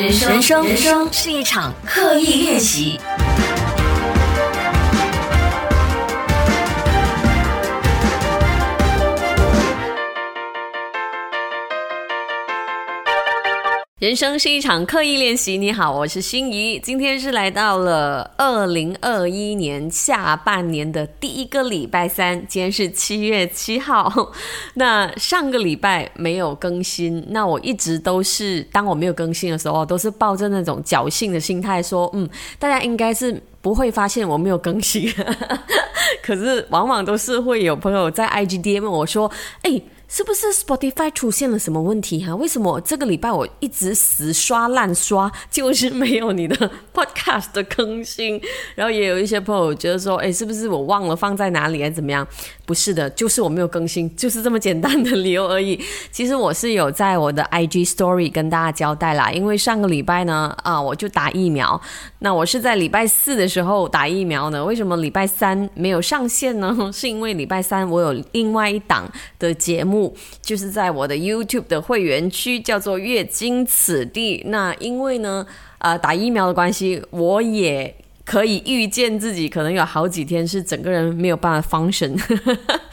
[0.00, 3.00] 人生，人生，是一场刻意练习。
[13.98, 15.58] 人生是一场刻意练习。
[15.58, 16.78] 你好，我是心怡。
[16.78, 24.30] 今天是来到了二零二一年下半年的第一个礼拜三，今天是七月七号。
[24.74, 32.30] 那上个礼拜没有更新，那我一直都是当我没有更新的时候，都是抱着那种侥幸的心态说，嗯，
[32.60, 35.12] 大家应该是不会发现我没有更新。
[36.22, 39.28] 可是往往都是会有朋友在 IGD 问我说，
[39.62, 39.82] 哎。
[40.10, 42.34] 是不是 Spotify 出现了什么问题哈？
[42.34, 48.40] 为什么这个礼拜我一直死刷烂刷，就是没有你的 Podcast 的更新？
[48.74, 52.26] 然后也有一些朋友觉得说，哎，是不是我忘了放在哪里，还怎么样？
[52.64, 55.78] 不是的，就是我没有更新，就是这么简单的理由而已。
[56.10, 61.78] 其实我是有在我的 IG Story 跟大家交代啦，因为上个礼拜呢，啊，我就打疫苗。
[62.20, 66.74] 那我是在礼拜四的时候打疫苗呢，为什么礼拜三没有上线呢？
[66.92, 69.06] 是因为礼拜三我有另外一档
[69.38, 69.97] 的节目。
[70.42, 74.42] 就是在我的 YouTube 的会员区，叫做“月经此地”。
[74.48, 75.46] 那因为呢，
[75.78, 82.14] 呃，打疫苗的关系，我也可以预见自己可能有好几天是整个人没有办法 function，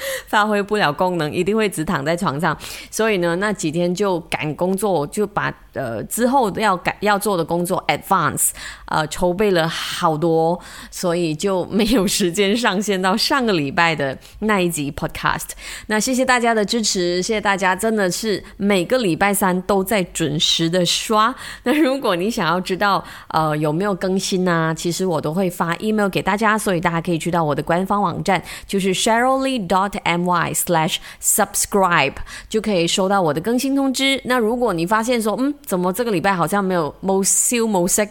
[0.28, 2.58] 发挥不了功能，一定会只躺在床上。
[2.90, 5.54] 所以呢，那几天就赶工作，就把。
[5.76, 8.52] 呃，之后要改要做的工作，advance，
[8.86, 10.58] 呃，筹备了好多，
[10.90, 15.50] 所以就没有时间上线到上个礼拜的那一集 podcast。
[15.88, 21.36] 那谢谢大家的支持，谢谢大家，真的是每个礼拜三都在准时的刷。
[21.64, 24.74] 那如果你想要知道呃有没有更新呢？
[24.78, 32.14] 其实我都会发 email 给大家，所以大家可以去到我的官方网站，就是 sherylly dot my slash subscribe，
[32.48, 34.22] 就可以收到我的更新通知。
[34.26, 35.54] 那如果你发现说，嗯。
[35.66, 38.08] 怎么这个礼拜好像没有 most most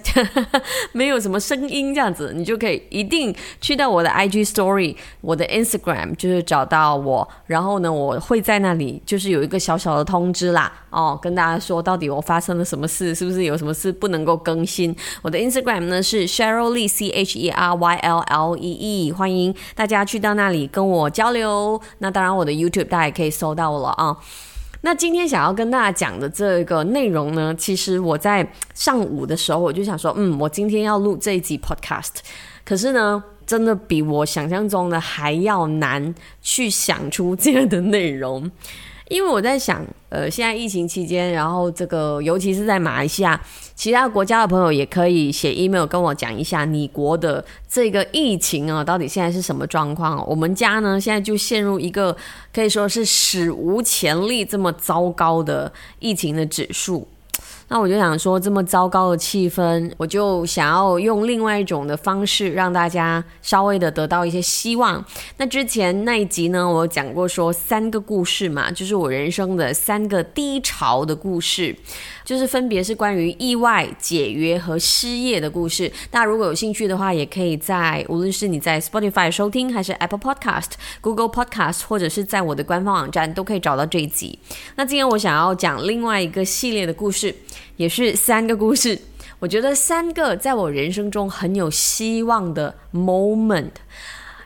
[0.92, 14.94] 没有什么声音这样子，你就可以一定去到我的 IG Story，我的 Instagram 就是找到我，然后呢，我会在那里就是有一个小小的通知啦，哦，跟大家说到底我发生了什么事，是不是有什么事不能够更新？
[15.22, 21.63] 我的 Instagram 呢是 Cheryl Lee C H E R Y L L E E，欢迎大家去到那里跟我交流。
[21.98, 24.16] 那当然我的 YouTube 大家也可以搜到了啊。
[24.82, 32.10] 那今天想要跟大家讲的这个内容呢，其实我在上午的时候我就想说，嗯，我今天要录这一集 podcast，
[32.66, 38.50] 可是呢，真的比我想象中的还要难去想出这样的内容。
[39.08, 43.38] 因为我在想，呃，现在疫情期间，然后这个尤其是在马来西亚，
[43.74, 50.26] 其他国家的朋友也可以写 email 跟我讲一下你国的这个疫情啊，到底现在是什么状况？
[50.26, 52.16] 我们家呢，现在就陷入一个
[52.52, 57.06] 可以说是史无前例这么糟糕的疫情的指数。
[57.68, 65.02] 那我就想说，这么糟糕的气氛，我就想要用另外一种的方式，让大家稍微的得到一些希望。
[65.38, 71.74] 那之前那一集呢，我讲过说三个故事嘛，就是我人生的三个低潮的故事，
[72.24, 75.90] 就是分别是关于意外、解约和失业的故事。
[76.10, 84.38] 大家如果有兴趣的话，也可以在无论是你在 Spotify 收听，还是 Apple Podcast、Google Podcast，或者是在我的官方网站，都可以找到这一集。
[84.76, 87.34] 那今天我想要讲另外一个系列的故事。
[87.76, 88.98] 也是三个故事，
[89.38, 93.72] 我觉得三个在我人生中很有希望的 moment。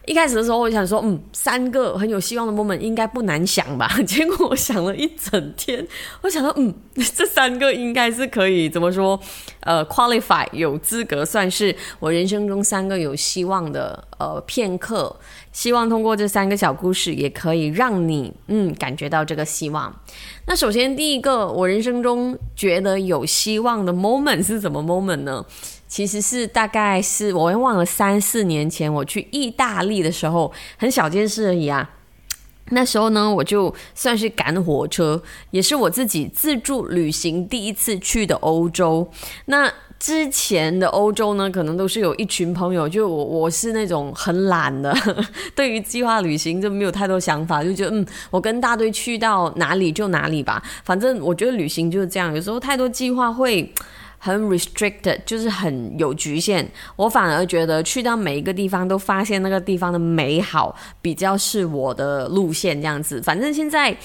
[0.09, 3.87] 一开始的时候，我想说，嗯，三个很有希望的 moment 应该不难想吧？
[4.07, 5.87] 结果我想了一整天，
[6.23, 6.73] 我想到，嗯，
[7.15, 9.21] 这三个应该是可以怎么说？
[9.61, 15.15] 呃，qualify 有资格算是我人生中三个有希望的呃片刻。
[15.53, 19.95] 希望通过这三个小故事，也可以让你嗯感觉到这个希望。
[20.47, 25.45] 那首先第一个，我人生中觉得有希望的 moment 是什么 moment 呢？
[25.89, 31.91] 其实是大概是我忘了三四年前我去意大利的时候，很小件事而已啊。
[32.71, 39.11] 那时候呢，我就算是赶火车，也是我自己自助旅行第一次去的欧洲。
[39.47, 44.95] 那之前的欧洲呢，可能都是有一群朋友，就我我是那种很懒的，
[45.57, 53.73] 对于计划旅行就没有太多想法，就觉得嗯，我跟大队去到哪里就哪里吧，反正我觉得旅行就是这样，有时候太多计划会
[54.19, 56.69] 很 restricted，就是很有局限。
[56.97, 63.23] 我反而觉得去到每一个地方都发现那个地方的美好，比较是我的路线这样子。
[63.23, 63.97] 反正现在。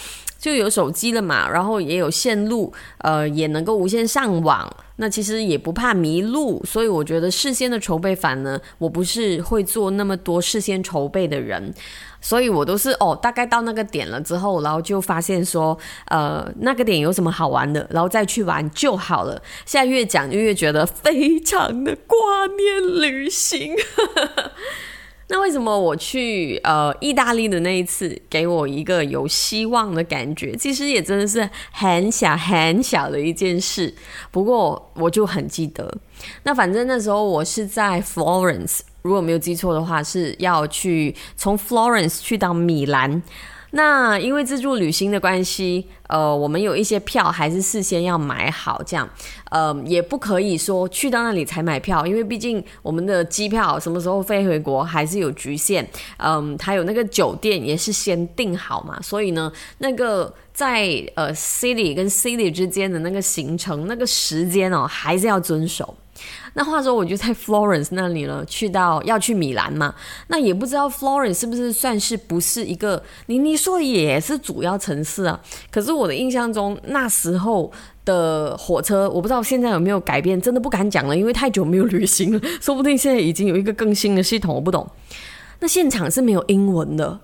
[0.44, 11.74] 就有手机了嘛，然后也有线路，呃，也能够无线上网，那其实也不怕迷路，所以我觉得事先的筹备反呢，我不是会做那么多事先筹备的人。
[12.19, 19.42] 所以我都是哦，大概到那个点了之后，然后就发现说，呃，那个点有什么好玩的，然后再去玩就好了。
[19.66, 22.18] 现在越讲就越觉得非常的挂
[22.48, 23.74] 念旅行。
[25.29, 30.55] 那为什么我去呃意大利的那一次给我一个有希望的感觉？
[30.55, 33.93] 其实也真的是很小很小的一件事，
[34.31, 35.91] 不过我就很记得。
[36.43, 43.23] 那反正那时候我是在 Florence，如果没有记错的话，是要去从 Florence 去到米兰。
[43.75, 49.09] 那因为自助旅行的关系，呃，我们有一些票还是事先要买好，这样，
[49.49, 55.87] 呃，也不可以说去到那里才买票，因为毕竟我们的机票什么时候飞回国还是有局限，
[56.17, 65.97] 嗯，还有那个酒店也是先订好嘛，所以呢，那个在呃 city 跟 city 之间的那个行程那个时间哦，还是要遵守。
[66.54, 69.94] 那话说，我就在 Florence 那里了，去到要去米兰嘛，
[70.27, 75.39] 那也不知道 Florence 是不是算是不是一个，你你说也是主要城市啊？
[75.71, 77.71] 可是我的印象中，那时候
[78.06, 84.88] 的火车，我不知道现在有没有改变，真的不敢讲了，因为太久没有旅行了， 说不定现在已经有一个更新的系统，我不懂。
[85.59, 87.19] 那现场是没有英文的，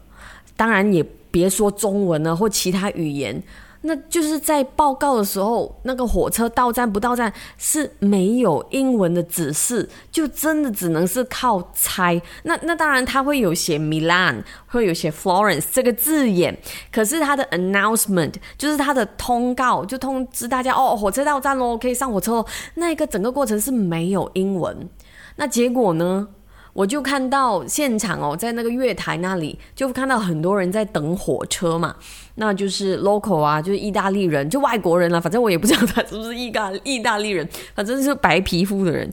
[0.58, 3.44] 当然也别说中文了或其他语言。
[3.82, 12.22] 那就是在报告的时候，那个火车到站不到站是没有英文的指示，就真的只能是靠猜。
[12.44, 16.58] 那那当然，他会有写 Milan，会有写 Florence 这个字眼，
[16.92, 22.46] 可是他的 announcement 就是他的通告，就通知大家哦，火车到站喽，可以上火车喽。
[22.76, 24.90] 那个整个过程是没有英文。
[25.38, 26.28] 那结果呢？
[26.74, 31.96] 我就看到现场哦，在那个月台那里，就看到很多人在等火车嘛。
[32.36, 35.20] 那就是 local 啊，就是意大利人，就外国人了。
[35.20, 39.12] 反正我也不知道他是不是意大意大利人，反正是白皮肤的人。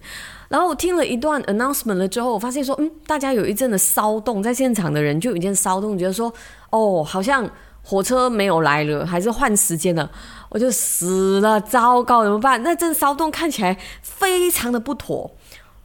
[0.48, 6.32] 然后我听了一段 announcement 了之后，我发现说，嗯，大家有一阵的骚动，在现场的人就有一阵骚动，觉得说，
[6.70, 7.50] 哦，好像
[7.82, 10.08] 火车没有来了，还是换时间了，
[10.50, 12.62] 我就死了，糟糕，怎么办？
[12.62, 15.28] 那阵骚动看起来非常的不妥。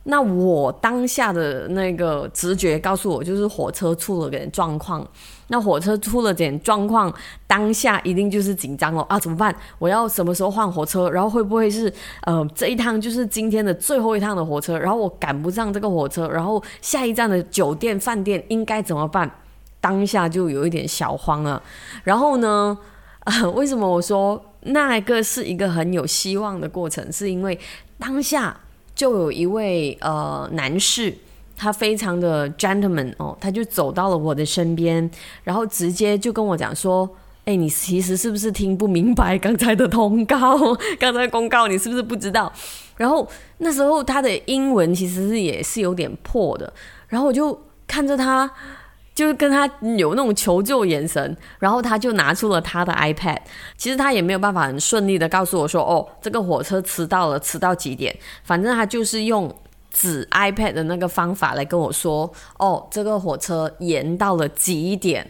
[0.03, 5.07] 那我当下的那个直觉告诉我，就是火车出了点状况。
[5.49, 7.13] 那火车出了点状况，
[7.45, 9.19] 当下一定就是紧张了啊！
[9.19, 9.53] 怎么办？
[9.77, 11.09] 我要什么时候换火车？
[11.09, 11.93] 然后会不会是
[12.23, 14.79] 呃这一趟就是今天的最后一趟的火车？
[14.79, 19.29] 然后我赶不上这个火车，然后下一站的酒店饭店应该怎么办？
[19.79, 21.61] 当下就有一点小慌了。
[22.03, 22.75] 然后呢，
[23.53, 27.11] 为什么我说那个是一个很有希望的过程？
[27.11, 27.59] 是因为
[27.99, 28.57] 当下。
[29.01, 31.11] 就有一位呃男士，
[31.57, 35.09] 他非常的 gentleman 哦，他就走到了我的身边，
[35.43, 37.09] 然后直接就跟我讲说
[37.45, 40.55] ：“哎，你其实是不是听不明白刚才的通告？
[41.01, 42.53] 刚才公告你是不是不知道？”
[42.95, 43.27] 然后
[43.57, 46.71] 那时候他的英文其实是也是有点破的，
[47.07, 48.51] 然后我就看着他。
[49.21, 53.37] 就是跟他有那种求救眼神，然后他就拿出了他的 iPad。
[53.77, 59.53] 其实他也没有办法很顺利的告诉我说：“哦，这个火车迟到了，迟到几点？”反正他就是用
[59.91, 65.29] 指 iPad 的那个方法来跟我说：“哦，这个火车延到了几点？”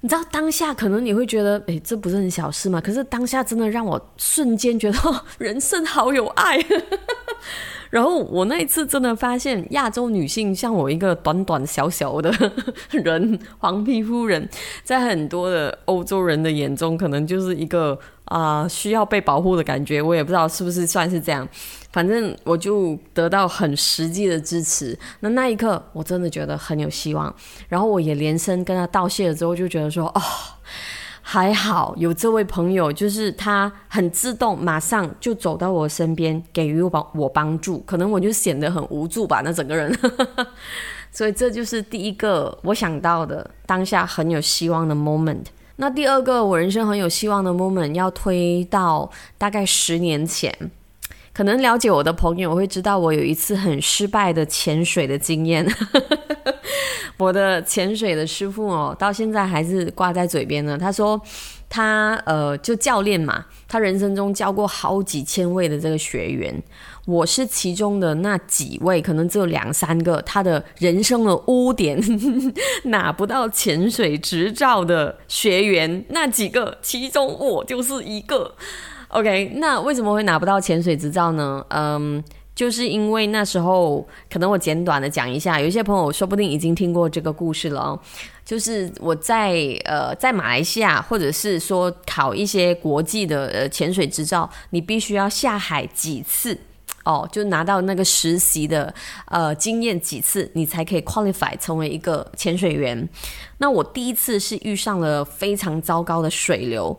[0.00, 2.80] 你知道当下可能你会觉得，诶，这不是很小事吗？
[2.80, 4.98] 可是当下真的让我瞬间觉得
[5.36, 6.56] 人生好有爱。
[7.90, 12.32] 然后我那一次真的发现，亚洲女性像我一个短短小小的
[12.90, 14.48] 人，黄皮肤人，
[14.84, 20.02] 在很多的欧洲人的眼中，可能就是一个啊需要被保护的感觉。
[20.02, 21.48] 我也不知道是不是算是这样，
[21.92, 24.98] 反正我就得到很实际的支持。
[25.20, 27.34] 那那一刻，我真的觉得很有希望。
[27.68, 30.22] 然后我也连声跟他道谢了之后，就觉得说，哦。
[31.30, 37.80] 还好有这位朋友，就是他很自动，马上就走到我身边，给予我帮我帮助。
[37.80, 39.94] 可能我就显得很无助吧，那整个人。
[41.12, 45.44] 所以这就是第一个我想到的当下很有希望的 moment。
[45.76, 50.50] 那第二个我人生很有希望的 moment，要推到大概十年前。
[51.34, 55.70] 可能了解我的朋友会知道，我有一次很失败的潜水的经验。
[57.18, 60.78] 我的潜水的师傅哦，到现在还是挂在嘴边呢。
[60.78, 61.20] 他说，
[61.68, 66.54] 他呃，就教练嘛，他人生中教过好几千位的这个学员，
[67.06, 72.00] 我是其中的那几位，可能只有两三个，他的人生的污点
[72.84, 78.54] 拿不到潜水执照的学员，那几个，其中我就是一个。
[79.08, 81.64] OK，那为什么会拿不到潜水执照呢？
[81.70, 82.22] 嗯，
[82.58, 87.96] 就是因为那时候，可能我简短的讲一下，有一些朋友说不定已经听过这个故事了。
[88.44, 96.58] 就是我在呃在马来西亚，或者是说考一些国际的呃潜水执照，你必须要下海几次。
[97.04, 98.92] 哦，就拿到那个实习的
[99.26, 103.08] 呃经验几次，你才可以 qualify 成为一个潜水员。
[103.58, 106.98] 那我第一次是遇上了非常糟糕的水流。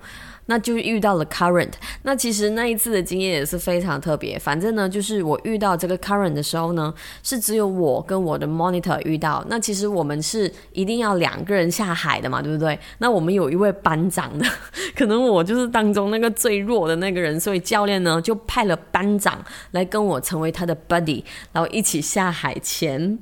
[0.50, 4.38] 那就遇到了 current，那其实那一次的经验也是非常特别。
[4.40, 6.92] 反正呢，就是我遇到这个 current 的时候呢，
[7.22, 9.46] 是只有我跟我的 monitor 遇到。
[9.48, 12.78] 那其实我们是一定要两个人下海的嘛，对不对？
[12.98, 14.46] 那我们有一位班长的，
[14.98, 19.40] 可能我就是当中那个最弱的那个人，所以教练呢就派了班长
[19.72, 23.20] 来跟我成为他的 buddy，然后一起下海前。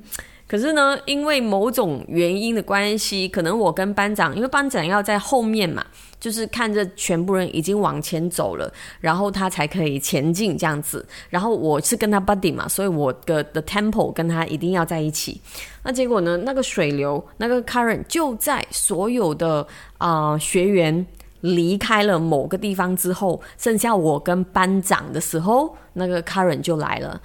[0.48, 5.84] 可是呢，因为某种原因的关系，可能我跟班长，因为班长要在后面嘛，
[6.18, 11.06] 就是看着全部人已经往前走了，然后他才可以前进这样子。
[11.28, 15.38] 然后我是跟他 buddy 嘛，所以我的的 tempo 跟他一定要在一起。
[15.82, 19.66] 那结果呢，那个水流，那个 current 就在所有的
[19.98, 21.06] 啊学员
[21.42, 27.20] 离开了某个地方之后，剩下我跟班长的时候，那个 current 就来了。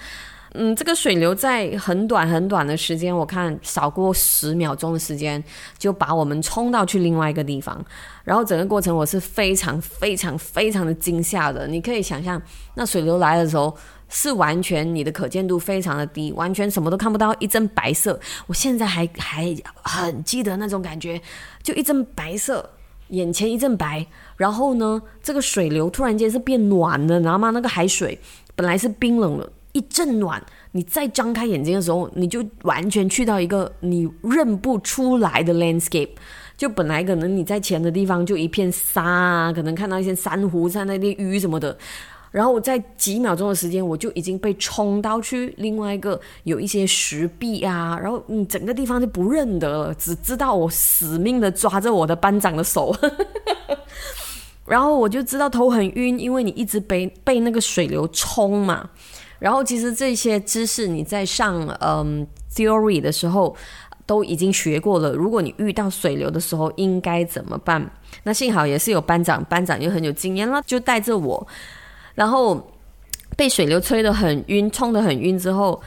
[0.56, 5.44] 嗯，这个水流在很短很短的时间，我看少过十秒钟的时间，
[5.80, 7.84] 就把我们冲到去另外一个地方。
[8.24, 11.68] 然后整个过程我是非常非常非常的惊吓的。
[11.68, 12.40] 你可以想象，
[12.76, 13.76] 那水流来的时候
[14.10, 18.20] 是完全你的可见度非常的低，完全什么都看不到，一阵白色。
[18.46, 21.20] 我现在还还很记得那种感觉，
[21.64, 22.70] 就一阵白色，
[23.08, 24.06] 眼前一阵白。
[24.38, 27.50] 然后呢，这个水流突然间是变暖的，你知道吗？
[27.50, 28.20] 那个海水
[28.56, 29.52] 本来是冰冷的。
[29.74, 36.10] 一阵暖，你再张开眼睛的时候，你就完全去到一个你认不出来的 landscape。
[36.56, 41.76] 就本来可能你在前的地方就一片沙啊，可能看到一些珊瑚、在那些鱼什么的，
[42.30, 52.96] 然后我在几秒钟的时间，我就已经被冲到去另外一个有一些石壁啊，然后你整个地方就不认得了，只知道我死命的抓着我的班长的手，
[54.68, 58.92] 然后我就知道头很晕，因为你一直被被那个水流冲嘛。
[59.44, 63.54] 然后其实这些知识你在上嗯 theory 的时候
[64.06, 65.12] 都已经学过了。
[65.12, 67.92] 如果你遇到水流的时候应该怎么办？
[68.24, 71.46] 那幸好也是有班长，班长又很有经验了，就带着我。
[72.16, 72.72] 然后
[73.36, 75.82] 被水流吹得很晕，冲得很晕之后，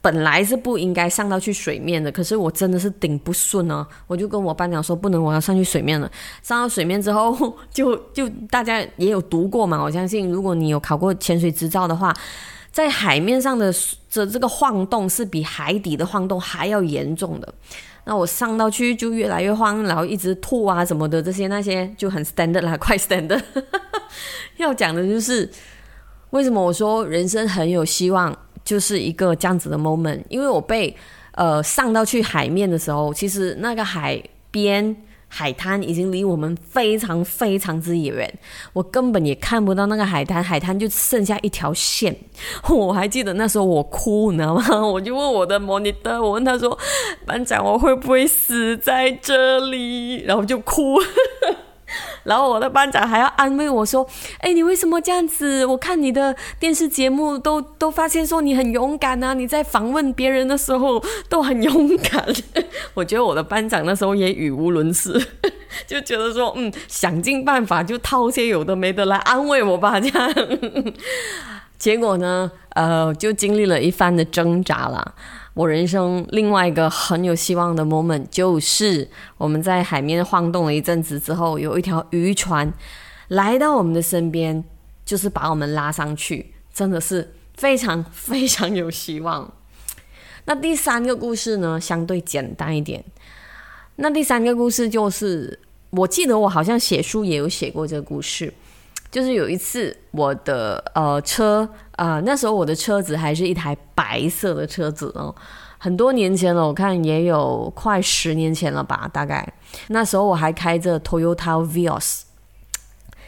[0.00, 3.86] 本来是不应该上到去水面的，可是我真的是顶不顺啊！
[4.08, 6.10] 我就跟我班长说不能，我要上去水面了。
[6.42, 12.12] 上到水面之后，就就大家也有读过嘛，我相信如果你有考过潜水执照的话。
[12.70, 13.74] 在海面上的
[14.08, 17.54] 这这个晃动是比海底的晃动还要严重的。
[18.04, 23.42] 那我上到去就越来越慌，然后一直吐啊什么的，这些那些就很 standard 啦， 快 standard。
[24.56, 25.48] 要讲的就是
[26.30, 30.22] 为什么我说人生很有希望，就是一个这样子的 moment。
[30.28, 30.96] 因为我被
[31.32, 34.96] 呃上到去海面的时候，其实那个海边。
[35.32, 38.28] 海滩已经离我们非常非常之远，
[38.72, 42.14] 我根本也看不到那个海滩，海滩就剩下一条线。
[42.68, 44.62] 我还记得那时候我哭，你知道吗？
[44.84, 46.76] 我就问我的 monitor，我问他说
[47.24, 50.96] ：“班长，我会不会死在这里？”然后就哭。
[52.24, 54.06] 然后我的班长还要安慰我说
[54.40, 55.64] ：“哎，你为什么这样子？
[55.66, 59.34] 我看你的电视节目都都发现说你很勇敢啊！
[59.34, 62.24] 你在访问别人的时候都很勇敢。”
[62.94, 65.20] 我觉得我的班长那时候也语无伦次，
[65.86, 70.34] 就觉得说：“嗯，想尽办法就掏些有的没的来安慰我吧。”这样，
[71.78, 75.14] 结果呢，呃，就经历了一番的挣扎了。
[75.60, 82.72] 我人生另外一个很有希望的 moment，就是我们在海面晃动了一阵子之后，有一条渔船
[83.28, 84.64] 来到我们的身边，
[85.04, 89.52] 就是把我们拉上去，真的是非常非常有希望。
[90.46, 93.04] 那第三个故事呢，相对简单一点。
[93.96, 98.50] 那第三个故事就是，我记得我好像写书也有写过这个故事。
[99.10, 105.34] 就是有一次，我的呃车啊，那时候我的车子还是一台白色的车子哦，
[105.78, 109.46] 很多年前了，我看也有快十年前了吧，大概
[109.88, 112.22] 那时候我还开着 Toyota Vios。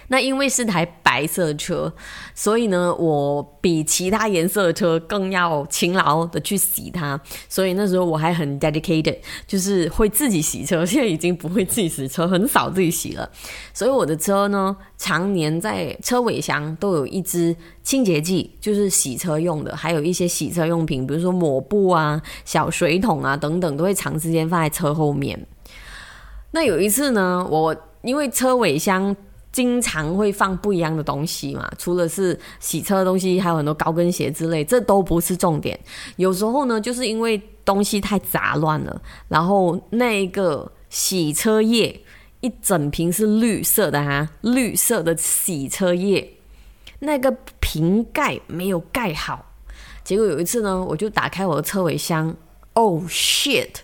[0.08, 1.92] 那因为是台白色车，
[2.34, 7.18] 所以呢，我比其他颜色的车更要勤劳的去洗它。
[7.48, 10.84] 所以那时候我还很 dedicated，就是会自己洗车。
[10.84, 13.28] 现在已经不会自己洗车，很少自己洗了。
[13.72, 25.46] 所以我的车呢，常年在车尾箱都有一支清洁剂，就是洗车用的，还有一些洗车用品，比如说抹布啊、小水桶啊等等，都会长时间放在车后面。
[26.50, 29.16] 那有一次呢，我因为车尾箱。
[29.52, 35.78] 经常会放不一样的东西嘛，除了是洗车的东西，还有很多高跟鞋之类，这都不是重点。
[36.16, 42.02] 有时候呢，就是因为东西太杂乱了，然后那个洗车液
[42.40, 46.38] 一整瓶是绿色的哈，绿色的洗车液，
[47.00, 49.52] 那个瓶盖没有盖好，
[50.02, 52.34] 结果有一次呢，我就打开我的车尾箱
[52.72, 53.76] ，Oh shit！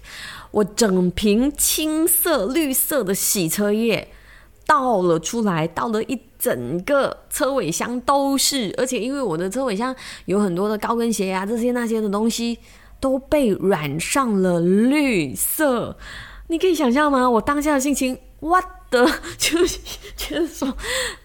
[0.51, 4.09] 我整瓶青色、绿色的洗车液
[4.69, 9.97] 倒了出来，倒了一整个车尾箱都是，而且因为我的车尾箱
[10.27, 12.59] 有很多的高跟鞋啊，这些那些的东西
[13.01, 15.97] 都被染上了绿色。
[16.49, 17.29] 你可以想象吗？
[17.29, 19.07] 我当下的心情，what 的，
[19.39, 19.79] 就是
[20.17, 20.71] 就是说，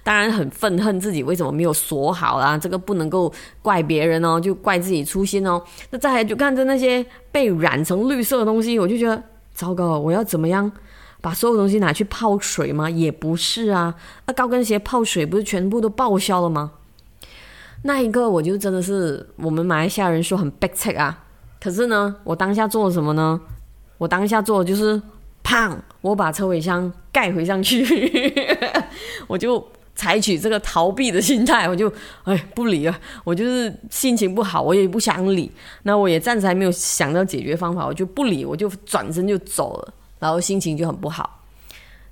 [0.04, 3.32] 当然很愤恨自己为什么没有锁好啦，这个不能够
[3.62, 5.62] 怪别人哦，就怪自己粗心哦。
[5.90, 9.22] 那再来就看着那些被染成绿色的东西，我就觉得
[9.54, 10.72] 糟糕，我要怎么样
[11.24, 12.90] 把所有东西拿去泡水吗？
[12.90, 13.96] 也不是啊，
[14.28, 16.74] 那高跟鞋泡水不是全部都报销了吗？
[17.84, 21.24] 那一个我就真的是我们马来西亚人说很 big check 啊，
[21.62, 23.40] 可是呢，我当下做了什么呢？
[23.98, 25.02] 我当下做的就是。
[25.46, 27.86] 胖，我把车尾箱盖回上去，
[29.28, 29.62] 我就
[29.94, 31.92] 采取这个逃避的心态，我就
[32.24, 35.52] 哎不理了，我就是心情不好，我也不想理，
[35.84, 41.44] 那我也暂时还没有想到解决方法，我就不理，我就转身就走了，然后心情就很不好。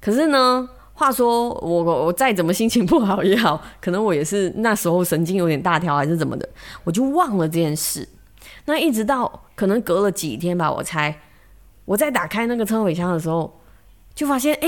[0.02, 6.50] 可是呢，话说我我再怎么心情不好也好，可能我也是那时候神经有点大条还是怎么的，
[6.84, 8.06] 我就忘了这件事。
[8.66, 11.22] 那一直到可能隔了几天吧，我猜。
[11.86, 13.62] 我在打开那个车尾箱的时候，
[14.14, 14.68] 就发现，哎，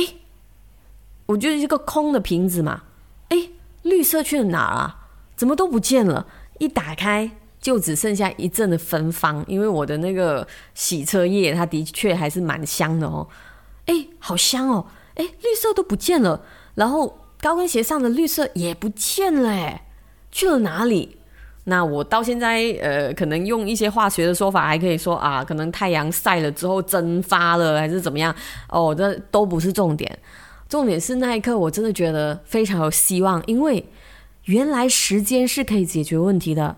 [1.26, 2.84] 我就是一个空的瓶子嘛，
[3.28, 3.50] 哎，
[3.82, 5.10] 绿色去了哪啊？
[5.36, 6.26] 怎么都不见了？
[6.60, 7.30] 一打开
[7.64, 13.26] 就只剩下一阵的芬芳，因为我的那个洗车液，它的确还是蛮香的哦。
[13.86, 14.86] 哎，好香哦！
[15.16, 16.42] 哎，绿色都不见了，
[16.76, 19.88] 然后高跟鞋上的绿色也不见了，哎，
[20.30, 21.18] 去了哪里？
[21.64, 28.36] 那我到现在，呃，可能用一些化学的说法，还可以说啊，可能太阳晒了之后蒸发了，还是怎么样？
[28.68, 30.20] 哦，这都不是重点，
[30.68, 33.86] 重点是那一刻我真的觉得非常有希望，因为
[34.44, 36.76] 原来时间是可以解决问题的。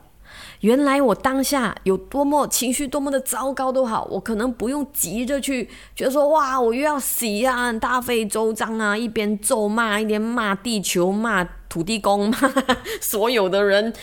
[0.65, 12.51] 原来我当下有多么情绪多么的糟糕都好，我可能不用急着去觉得说哇，我又要洗啊，大费周章啊，一边咒骂一边骂地球、 骂土地公、骂
[12.99, 13.93] 所有的人。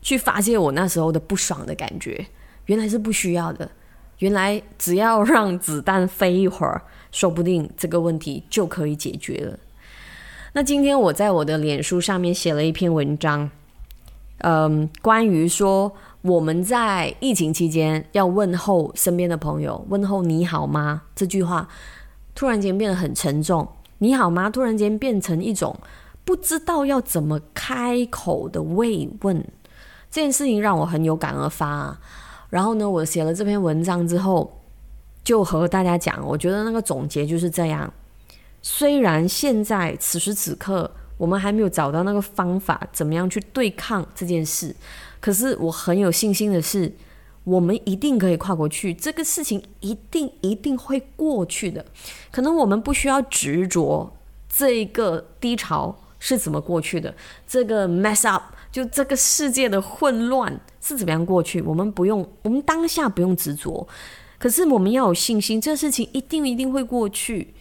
[0.00, 2.24] 去发泄我那时候的不爽的感觉，
[2.66, 3.68] 原来是不需要的。
[4.18, 9.58] 原来只要让子弹飞一会儿，说不定这个问题就可以解决了。
[10.52, 13.50] 那今天我在我的脸书上面写了一篇文章，
[14.38, 21.68] 嗯，关于说我们在疫情期间要问候身边的朋友，问候你好吗这句话，
[22.34, 23.66] 突然间变得很沉重。
[23.98, 24.48] 你好吗？
[24.48, 25.76] 突然间变成一种
[26.24, 29.44] 不知道要怎么开口的慰问。
[30.10, 31.98] 这件事情让我很有感而发，
[32.48, 34.60] 然后呢，我写了这篇文章之后，
[35.24, 37.92] 就和大家讲，我觉得那个总结就是这样。
[38.62, 44.74] 虽然现在此时此刻我们还没有找到那个方法，怎么样去对抗这件事，
[45.20, 46.90] 可是我很有信心的是，
[47.44, 51.84] 我们一定可以跨过去，这个事情一定一定会过去的。
[52.30, 54.16] 可能我们不需要执着
[54.48, 57.14] 这个低潮是怎么过去的，
[57.46, 58.54] 这个 mess up。
[58.70, 61.60] 就这个世界的混乱是怎么样过去？
[61.62, 63.88] 我们不用，我们当下不用执着，
[64.38, 67.54] 可是我们要有信心，这事情一定一定会过去。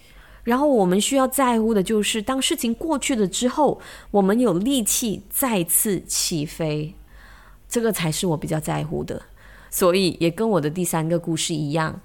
[0.47, 3.81] 然后我们需要在乎的就是，当事情过去了之后，
[4.11, 6.95] 我们有力气再次起飞，
[7.67, 9.21] 这个才是我比较在乎的。
[9.69, 11.99] 所以也跟我的第三个故事一样，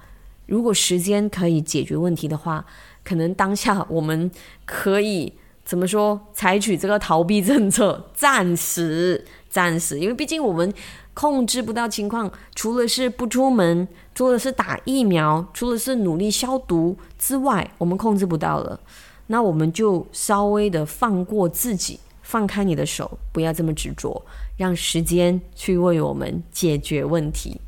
[0.46, 2.66] 如果时间可以解决问题的话，
[3.05, 4.28] 可能当下我们
[4.64, 5.35] 可以。
[5.64, 6.20] 怎么说？
[6.35, 10.74] 采取这个逃避政策，暂时，暂时，因为毕竟我们
[11.14, 18.81] 控制不到情况，除了是不出门，除了是打疫苗，除了是努力消毒之外，我们控制不到了。
[19.27, 24.22] 那我们就稍微的放过自己，放开你的手，不要这么执着，
[24.57, 27.61] 让时间去为我们解决问题。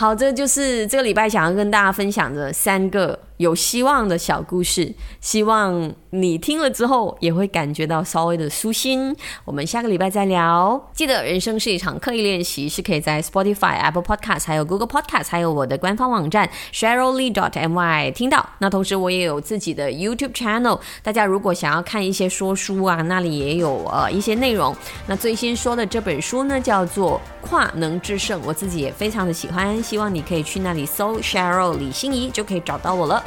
[0.00, 9.14] 好，这就是这个礼拜想要跟大家分享的三个有希望的小故事，希望你听了之后也会感觉到稍微的舒心。
[9.44, 10.90] 我们下个礼拜再聊。
[10.94, 18.48] 记得人生是一场刻意练习，是可以在 Spotify、Apple Podcast、还有 Google Podcast、还有我的官方网站 Sheryllee dot my 听到。
[18.60, 24.74] 那同时我也有自己的 YouTube channel，大家如果想要看一些说书啊，那里也有呃一些内容。
[25.06, 29.82] 那最新说的这本书呢，叫做《跨能制胜》，我自己也非常的喜欢。
[29.90, 33.20] 希望你可以去那里搜 Cheryl 李欣怡，就可以找到我了。